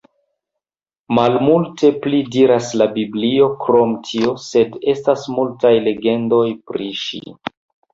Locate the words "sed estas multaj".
4.49-5.77